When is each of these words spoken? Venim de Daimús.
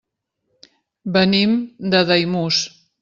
Venim 1.17 1.53
de 1.95 2.03
Daimús. 2.13 2.65